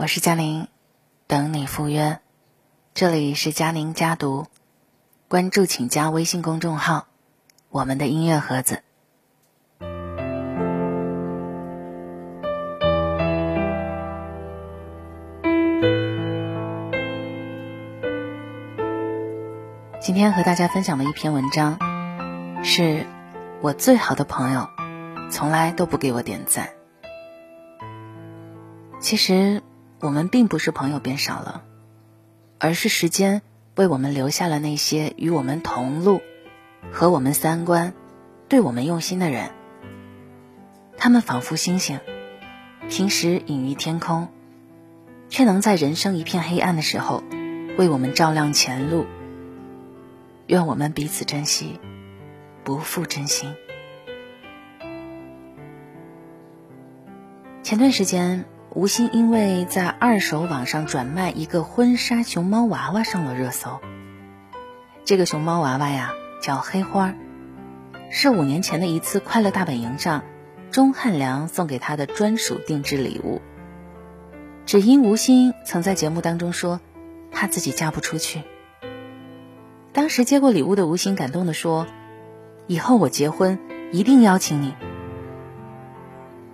[0.00, 0.66] 我是佳玲，
[1.26, 2.20] 等你赴约。
[2.94, 4.46] 这里是佳宁家读，
[5.28, 7.06] 关注请加微信公众号
[7.68, 8.80] “我们的音乐盒子”。
[20.00, 21.78] 今天和大家分享的一篇文章，
[22.64, 23.04] 是
[23.60, 24.66] 我最好的朋友
[25.30, 26.70] 从来都不给我点赞。
[28.98, 29.62] 其实。
[30.00, 31.62] 我们并不是朋友变少了，
[32.58, 33.42] 而是时间
[33.76, 36.22] 为我们留下了那些与我们同路、
[36.90, 37.92] 和我们三观、
[38.48, 39.50] 对我们用心的人。
[40.96, 42.00] 他们仿佛星星，
[42.88, 44.28] 平时隐于天空，
[45.28, 47.22] 却能在人生一片黑暗的时候，
[47.76, 49.04] 为我们照亮前路。
[50.46, 51.78] 愿我们彼此珍惜，
[52.64, 53.54] 不负真心。
[57.62, 58.46] 前段时间。
[58.72, 63.80] 吴昕因为在二手网上转卖一个婚纱熊猫娃娃上了热搜。
[65.04, 67.14] 这个熊猫娃娃呀叫黑花，
[68.10, 70.22] 是五年前的一次快乐大本营上，
[70.70, 73.42] 钟汉良送给她的专属定制礼物。
[74.66, 76.78] 只因吴昕曾在节目当中说，
[77.32, 78.44] 她自己嫁不出去。
[79.92, 81.88] 当时接过礼物的吴昕感动的说
[82.68, 83.58] ：“以后我结婚
[83.90, 84.76] 一定邀请你。”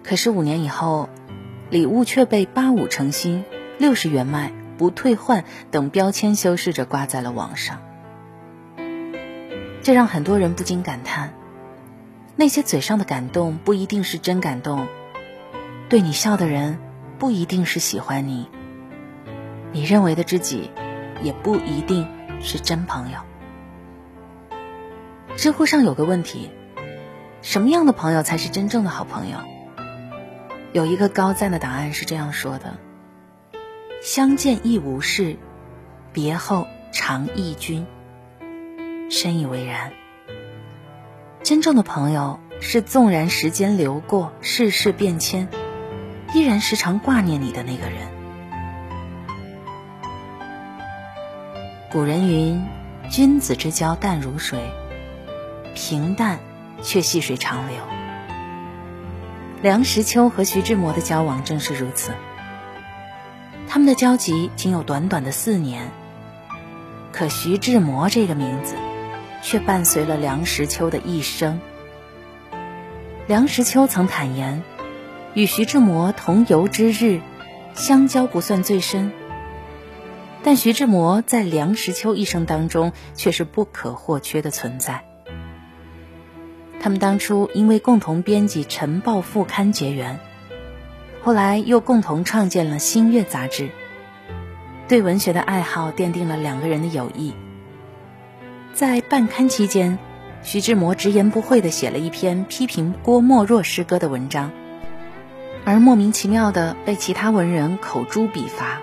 [0.02, 1.10] 可是五年以后。
[1.70, 3.44] 礼物却被八五成新、
[3.78, 7.80] 六十元卖、不退换等标签修饰着挂在了网上，
[9.82, 11.34] 这让很多人不禁感叹：
[12.36, 14.86] 那些嘴上的感动不一定是真感动，
[15.88, 16.78] 对你笑的人
[17.18, 18.48] 不一定是喜欢你，
[19.72, 20.70] 你认为的知己
[21.22, 22.06] 也不一定
[22.40, 23.18] 是真朋友。
[25.36, 26.50] 知乎上有个问题：
[27.42, 29.38] 什么样的朋友才是真正的好朋友？
[30.76, 32.76] 有一个高赞的答案是这样说的
[34.04, 35.38] ：“相见亦无事，
[36.12, 37.86] 别后常忆君。”
[39.08, 39.94] 深以为然。
[41.42, 45.48] 真正的朋友是纵然时间流过，世事变迁，
[46.34, 48.06] 依然时常挂念你的那个人。
[51.90, 52.62] 古人云
[53.08, 54.60] ：“君子之交淡如水，
[55.74, 56.38] 平淡
[56.82, 57.76] 却细水长流。”
[59.62, 62.12] 梁实秋和徐志摩的交往正是如此。
[63.66, 65.90] 他们的交集仅有短短的四年，
[67.10, 68.74] 可徐志摩这个名字，
[69.42, 71.58] 却伴随了梁实秋的一生。
[73.26, 74.62] 梁实秋曾坦言，
[75.34, 77.20] 与徐志摩同游之日，
[77.74, 79.10] 相交不算最深，
[80.44, 85.04] 但徐志摩在梁实秋一生当中却是不可或缺的存在。
[86.86, 90.20] 他们当初因为共同编辑《晨报》副刊结缘，
[91.20, 93.70] 后来又共同创建了《新月》杂志。
[94.86, 97.34] 对文学的爱好奠定了两个人的友谊。
[98.72, 99.98] 在办刊期间，
[100.44, 104.52] 徐志摩直言不讳地写了一篇批评郭沫若诗歌的文章，
[105.64, 108.80] 而莫名其妙地被其他文人口诛笔伐。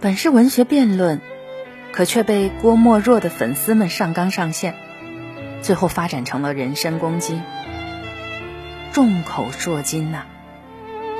[0.00, 1.20] 本是文学辩论，
[1.92, 4.74] 可却被郭沫若的粉丝们上纲上线。
[5.62, 7.40] 最后发展成了人身攻击，
[8.92, 10.24] 众口铄金呐！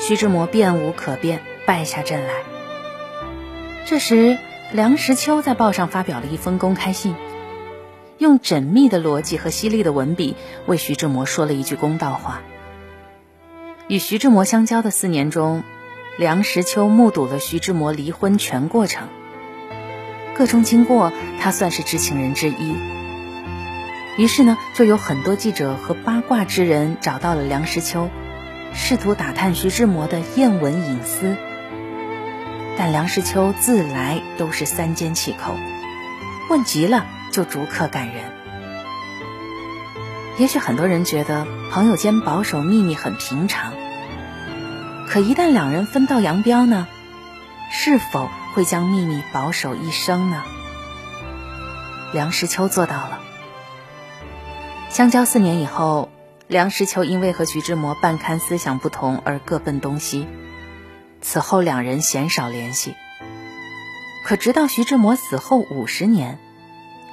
[0.00, 2.34] 徐志摩辩无可辩，败下阵来。
[3.84, 4.38] 这时，
[4.72, 7.14] 梁实秋在报上发表了一封公开信，
[8.18, 12.42] 用缜密的逻辑和犀利的文笔为徐志摩说了一句公道话。
[13.88, 15.62] 与徐志摩相交的四年中，
[16.18, 19.08] 梁实秋目睹了徐志摩离婚全过程，
[20.34, 22.97] 各种经过，他算是知情人之一。
[24.18, 28.10] 于是呢，就有很多记者和八卦之人找到了梁实秋，
[28.74, 31.36] 试图打探徐志摩的艳闻隐私。
[32.76, 35.54] 但梁实秋自来都是三缄其口，
[36.50, 38.24] 问急了就逐客赶人。
[40.36, 43.72] 也许很多人觉得朋友间保守秘密很平常，
[45.06, 46.88] 可一旦两人分道扬镳呢？
[47.70, 50.42] 是否会将秘密保守一生呢？
[52.12, 53.20] 梁实秋做到了。
[54.90, 56.08] 相交四年以后，
[56.48, 60.26] 梁实秋因为和徐志摩办刊思想不同而各奔东西，
[61.20, 62.94] 此后两人鲜少联系。
[64.24, 66.38] 可直到徐志摩死后五十年，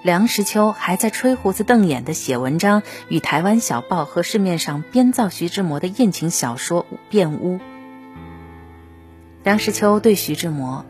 [0.04, 7.60] 梁实秋还在吹胡子瞪眼的写文章，与台湾小报和市面上编造徐志摩的艳情小说辩污。
[9.44, 10.86] 梁实秋对徐志摩，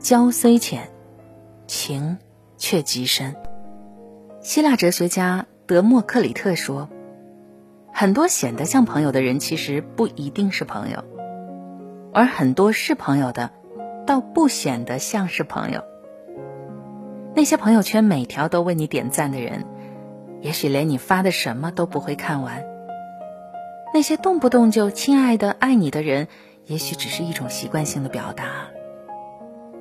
[0.00, 0.90] 交虽浅，
[1.66, 2.16] 情
[2.56, 3.36] 却极深。
[4.40, 5.46] 希腊哲学家。
[5.66, 6.88] 德谟克里特说
[7.92, 11.02] ：“很多显得像朋友的人，其实不一定是朋友。
[12.12, 13.50] 而很多是朋友的，
[14.06, 15.82] 倒不显得像是朋友。
[17.34, 19.64] 那些朋友圈每条都为你点赞的人，
[20.40, 22.64] 也许连你发的什么都不会看完。
[23.92, 26.28] 那些动不动就“亲爱的，爱你”的人，
[26.66, 28.68] 也许只是一种习惯性的表达。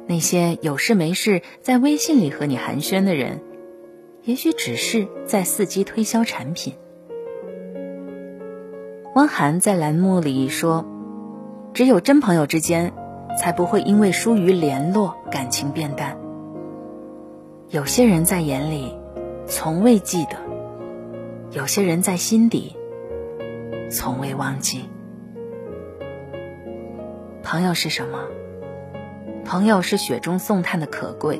[0.07, 3.41] 那些有事没事在微信里和你寒暄的人，
[4.25, 6.74] 也许只是在伺机推销产品。
[9.13, 10.83] 汪涵在栏目里说
[11.75, 12.92] ：“只有真朋友之间，
[13.39, 16.18] 才不会因为疏于联络，感情变淡。
[17.69, 18.98] 有些人在眼里，
[19.45, 20.38] 从未记得；
[21.51, 22.75] 有些人在心底，
[23.92, 24.86] 从未忘记。
[27.44, 28.24] 朋友是什么？”
[29.45, 31.39] 朋友是雪中送炭的可贵。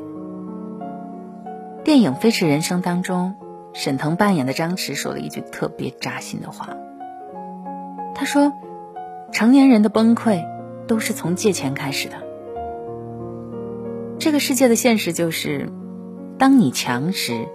[1.86, 3.36] 电影《飞驰人生》当中，
[3.74, 6.70] 沈腾扮演的张弛说了一句特别扎心的话。
[8.16, 8.54] 他说
[9.32, 10.44] ：“成年人的崩溃
[10.88, 12.16] 都是从借钱开始的。
[14.18, 15.70] 这个世界的现实就是，
[16.40, 17.48] 当你强时，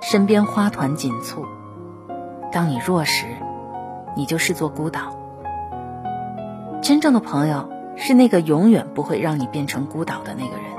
[0.00, 1.42] 身边花团锦簇；
[2.52, 3.26] 当你弱时，
[4.16, 5.18] 你就视作孤岛。
[6.80, 10.71] 真正的朋友。”是那个永远不会让你变成孤岛的那个人。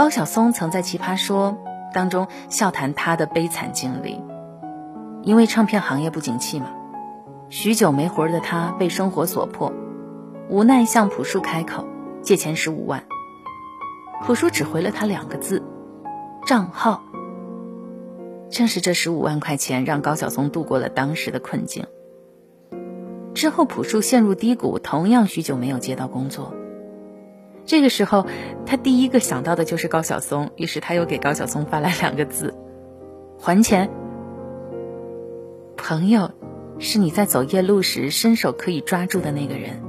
[0.00, 1.58] 高晓松曾在《奇葩说》
[1.92, 4.18] 当中笑谈他的悲惨经历，
[5.22, 6.70] 因为唱片行业不景气嘛，
[7.50, 9.74] 许久没活的他被生活所迫，
[10.48, 11.86] 无奈向朴树开口
[12.22, 13.04] 借钱十五万。
[14.22, 15.62] 朴树只回了他两个字：
[16.46, 17.02] 账号。
[18.48, 21.84] 正是这十五万块钱让高晓松度过了当时的困境。
[23.34, 26.54] 之后，朴树陷入低谷，同样许久没有接到工作。
[27.66, 28.26] 这个时候，
[28.66, 32.54] 他第一个想到的就是高晓松，于是他又给高晓松发来两个字
[33.38, 33.90] ：“还钱。”
[35.76, 36.32] 朋友，
[36.78, 39.82] 是你在走夜路时伸手可以抓住的那个人。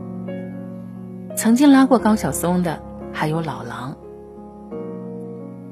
[1.35, 3.97] 曾经拉过高晓松的还有老狼。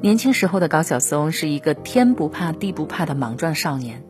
[0.01, 4.03] 年轻时候的高晓松是一个天不怕地不怕的莽撞少年。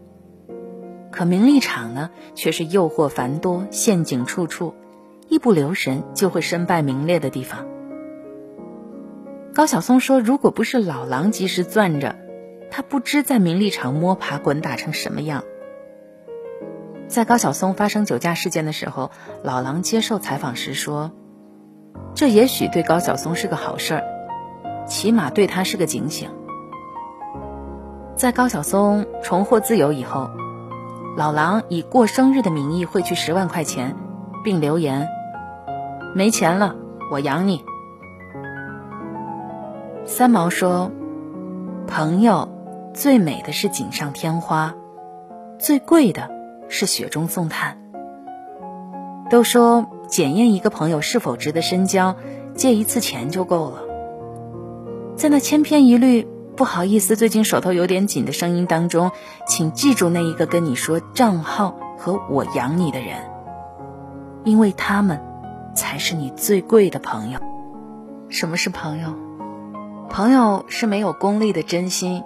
[1.12, 4.76] 可名利场呢，却是诱惑繁多、陷阱处处，
[5.28, 7.66] 一不留神就会身败名裂的地方。
[9.60, 12.16] 高晓松说：“如果不是老狼及时攥着，
[12.72, 15.44] 他不知在名利场摸爬滚打成什么样。”
[17.10, 19.12] 在高晓松发生酒驾事件的时候，
[19.44, 21.12] 老狼接受采访时说
[22.16, 24.04] ：“这也许对高晓松是个好事儿，
[24.88, 26.30] 起码对他是个警醒。”
[28.16, 30.30] 在高晓松重获自由以后。
[31.18, 33.98] 老狼以过生日的名义汇去十万块钱，
[34.42, 35.10] 并留言
[36.16, 36.78] ：“没钱了，
[37.12, 37.62] 我养你。”
[40.10, 40.92] 三毛说
[41.88, 42.50] ：“朋友
[42.96, 44.74] 最美的是锦上添花，
[45.60, 46.32] 最贵的
[46.68, 47.78] 是雪中送炭。”
[49.30, 52.16] 都说检验一个朋友是否值得深交，
[52.56, 53.84] 借一次钱就够了。
[55.16, 56.28] 在那千篇一律。
[56.58, 59.12] 不好意思，最近手头有点紧的声音当中，
[59.48, 63.16] 请记住那一个跟你说账号和我养你的人，
[64.44, 65.22] 因为他们
[65.74, 67.40] 才是你最贵的朋友。
[68.28, 69.29] 什么是朋友？
[70.10, 72.24] 朋友是没有功利的真心。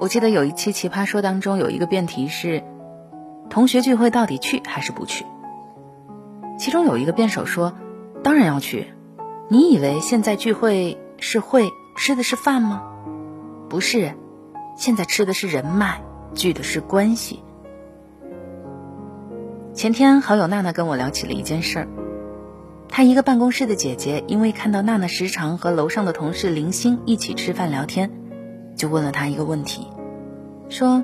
[0.00, 2.62] 我记得有一期《奇葩说》当中有一个辩题是：
[3.50, 5.26] 同学聚会到底去还是不去？
[6.56, 7.74] 其中有一个辩手说
[8.22, 8.92] ：“当然要去。”
[9.50, 12.82] 你以为现在聚会是会吃的是饭吗？
[13.68, 14.14] 不是，
[14.76, 16.00] 现在吃的是人脉，
[16.34, 17.42] 聚的是关系。
[19.74, 21.88] 前天好友娜娜跟我聊起了一件事儿，
[22.96, 28.12] 她一个办公室的姐姐，因为看到娜娜时常和楼上的同事林星一起吃饭聊天，
[28.76, 29.88] 就问了她一个问题，
[30.68, 31.02] 说：“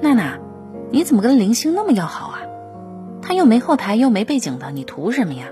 [0.00, 0.38] 娜娜，
[0.90, 2.40] 你怎么跟林星那么要好啊？
[3.20, 5.48] 他又没后台，又没背景的，你图什么呀？”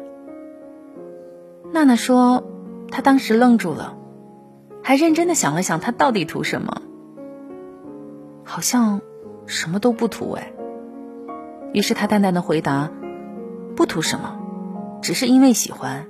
[1.71, 2.45] 娜娜说
[2.91, 3.99] ：“她当时愣住了。”
[4.83, 6.81] 还认真的想了想，他到底图什么？
[8.43, 9.03] 好像
[9.45, 10.51] 什么都不图哎。
[11.75, 12.91] 于是他淡淡的回答
[13.77, 14.39] ：“不图什么，
[15.03, 16.07] 只是因为喜欢。”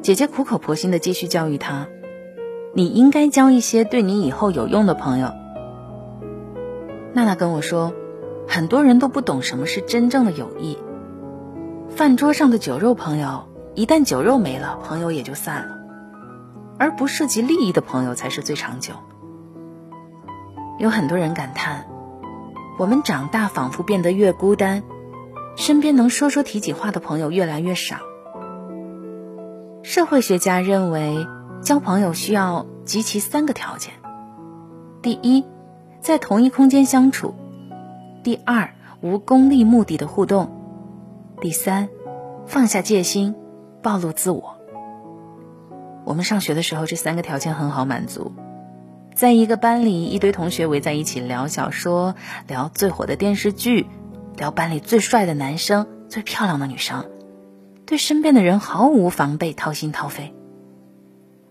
[0.00, 1.88] 姐姐苦口婆心的继续教育他
[2.74, 5.32] ：“你应该交一些对你以后有用的朋友。”
[7.12, 7.92] 娜娜跟我说
[8.48, 10.78] ：“很多人都不懂什么是真正的友谊。
[11.90, 15.78] 饭桌上的酒肉朋友，一旦酒肉没了，朋友也就散了。”
[16.78, 18.94] 而不涉及利益的朋友才是最长久。
[20.78, 21.86] 有很多人感叹，
[22.76, 24.82] 我们长大仿佛变得越孤单，
[25.56, 27.96] 身边能说说提起话的朋友越来越少。
[29.82, 31.26] 社会学家认为，
[31.60, 33.92] 交朋友需要集齐三个条件：
[35.02, 35.44] 第一，
[36.00, 37.34] 在同一空间相处；
[38.22, 40.46] 第二，无功利目的的互动；
[41.40, 41.88] 第三，
[42.46, 43.34] 放下戒心，
[43.82, 44.56] 暴露自我。
[46.04, 48.32] 我们上学的时候，这三个条件很好满足。
[49.14, 52.14] 在一个班里，一堆同学围在一起聊小说，
[52.48, 53.86] 聊最火的电视剧，
[54.36, 57.10] 聊班里最帅的男生、最漂亮的女生，
[57.86, 60.34] 对身边的人毫无防备，掏心掏肺。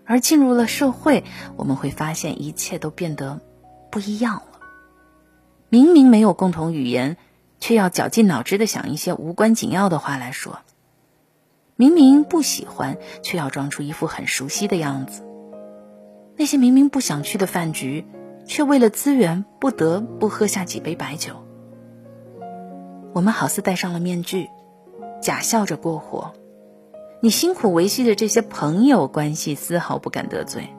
[0.06, 1.24] 而进入了社会，
[1.56, 3.42] 我们会发现一切都变得
[3.92, 4.60] 不一样了。
[5.70, 7.18] 明明没有共同语言。
[7.64, 10.62] 却要绞尽脑汁的想一些无关紧要的话来说。
[11.76, 15.22] 明明不喜欢，却要装出一副很熟悉的样子。
[16.36, 18.04] 那些明明不想去的饭局，
[18.48, 21.46] 却为了资源不得不喝下几杯白酒。
[23.14, 24.50] 我们好似戴上了面具，
[25.22, 26.34] 假笑着过活。
[27.20, 30.70] 你辛苦维系的这些朋友关系，丝毫不敢得罪。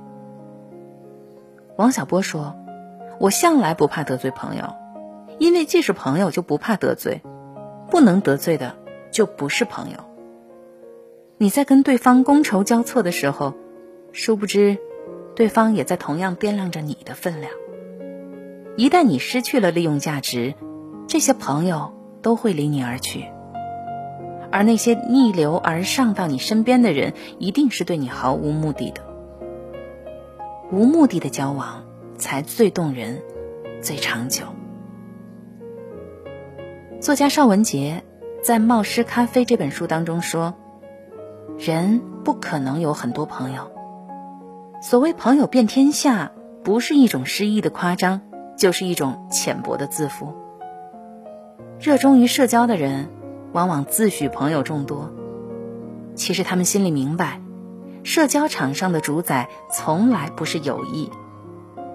[1.77, 2.57] 王小波说
[3.21, 4.75] ：“我向来不怕得罪朋友。”
[5.39, 7.21] 因为既是朋友，就不怕得罪；
[7.91, 8.77] 不能得罪的，
[9.11, 9.97] 就不是朋友。
[11.39, 13.55] 你在跟对方觥筹交错的时候，
[14.13, 14.79] 殊不知，
[15.35, 17.53] 对方也在同样掂量着你的分量。
[18.77, 20.55] 一旦你失去了利用价值，
[21.09, 23.27] 这些朋友都会离你而去。
[24.51, 29.01] 而那些逆流而上到你身边的人，一定是对你毫无目的的。
[30.71, 31.85] 无目的的交往，
[32.17, 33.23] 才最动人，
[33.81, 34.45] 最长久。
[37.01, 38.05] 作家邵文杰
[38.43, 40.55] 在《冒失咖啡》这本书当中说
[41.59, 43.73] ：“人不可能有很多朋友。
[44.81, 48.21] 所谓朋友遍天下，不是一种诗意的夸张，
[48.57, 50.33] 就是一种浅薄的自负。
[51.83, 53.09] 热衷于社交的人，
[53.53, 55.11] 往往自诩朋友众多，
[56.15, 57.41] 其实他们心里明白，
[58.05, 61.11] 社交场上的主宰从来不是友谊，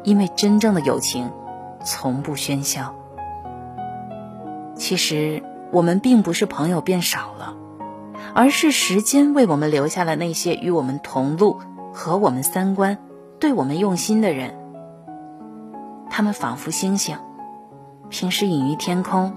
[0.04, 1.32] 因为真正的友情，
[1.86, 2.94] 从不喧嚣。”
[4.76, 5.42] 其实
[5.72, 7.56] 我们并不是朋友变少了，
[8.34, 11.62] 而是时间为我们留下了那些与我们同路、
[11.94, 12.98] 和我们三观、
[13.40, 14.54] 对我们用心的人。
[16.10, 17.16] 他们仿佛星星，
[18.10, 19.34] 平时隐于天空，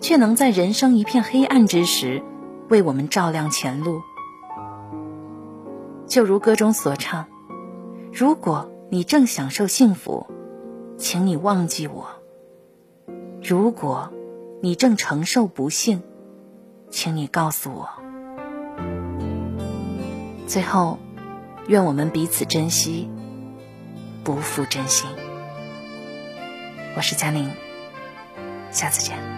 [0.00, 2.22] 却能在人生一片黑暗之时，
[2.68, 4.00] 为我们照亮前路。
[6.06, 7.26] 就如歌中所唱
[8.12, 10.26] ：“如果你正享受幸福，
[10.96, 12.06] 请你忘记我。
[13.42, 14.12] 如果。”
[14.60, 16.02] 你正承受不幸，
[16.90, 17.88] 请你告诉我。
[20.48, 20.98] 最后，
[21.68, 23.08] 愿我们彼此珍惜，
[24.24, 25.08] 不负真心。
[26.96, 27.48] 我是佳宁，
[28.72, 29.37] 下次见。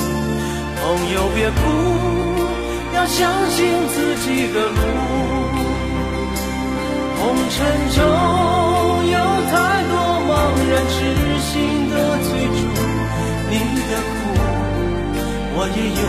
[0.81, 1.59] 朋友别哭，
[2.95, 4.81] 要相信自己的路。
[7.19, 7.55] 红尘
[7.95, 7.97] 中
[9.11, 9.17] 有
[9.51, 9.93] 太多。
[10.31, 10.33] 茫
[10.65, 10.93] 然痴
[11.41, 11.49] 心
[11.89, 12.59] 的追逐，
[13.49, 13.53] 你
[13.89, 14.09] 的苦，
[15.53, 16.03] 我也有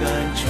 [0.00, 0.40] 感触。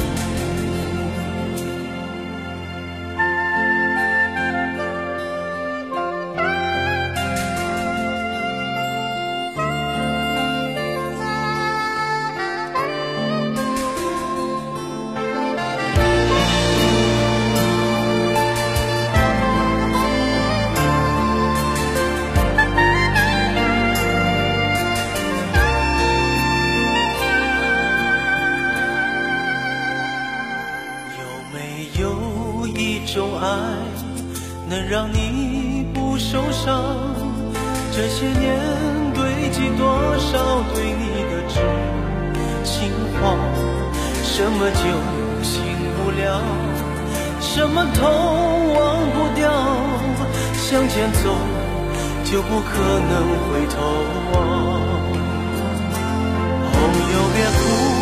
[33.13, 33.47] 种爱
[34.71, 36.97] 能让你不受伤。
[37.95, 38.59] 这些年
[39.13, 41.61] 堆积多少对你的痴
[42.65, 42.91] 情
[43.21, 43.37] 话，
[44.23, 44.85] 什么酒
[45.43, 45.63] 醒
[45.95, 46.41] 不了，
[47.39, 48.01] 什么痛
[48.73, 49.53] 忘不掉，
[50.55, 51.37] 向前走
[52.25, 52.79] 就不可
[53.11, 53.13] 能
[53.45, 53.77] 回头
[54.33, 54.41] 望。
[56.73, 56.81] 朋
[57.13, 58.02] 友别哭。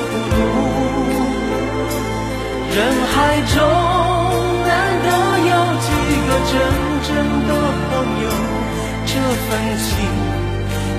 [2.73, 3.57] 人海中
[4.65, 4.71] 难
[5.03, 5.07] 得
[5.39, 5.51] 有
[5.81, 5.87] 几
[6.25, 6.53] 个真
[7.03, 7.09] 正
[7.45, 7.51] 的
[7.89, 7.91] 朋
[8.23, 8.25] 友，
[9.05, 9.89] 这份情，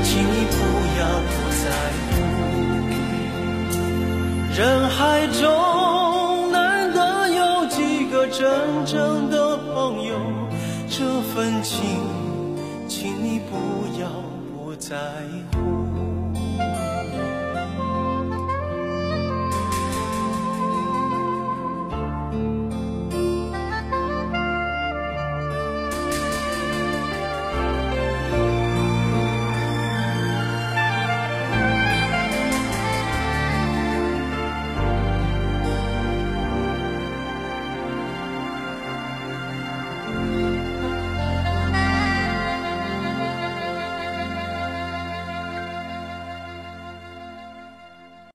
[0.04, 0.54] 请你不
[0.98, 1.00] 要
[1.30, 1.64] 不在
[2.10, 2.10] 乎。
[4.54, 4.60] 人
[4.90, 7.00] 海中难得
[7.30, 8.38] 有几个真
[8.84, 9.72] 正的朋
[10.04, 10.12] 友，
[10.90, 11.80] 这份情，
[12.86, 13.52] 请你不
[13.98, 14.06] 要
[14.54, 14.94] 不在
[15.50, 15.51] 乎。